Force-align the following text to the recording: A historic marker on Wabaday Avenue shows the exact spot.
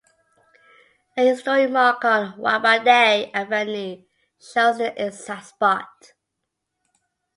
A 1.15 1.27
historic 1.29 1.69
marker 1.69 2.07
on 2.07 2.33
Wabaday 2.39 3.29
Avenue 3.35 4.01
shows 4.39 4.79
the 4.79 4.91
exact 4.99 5.45
spot. 5.49 6.13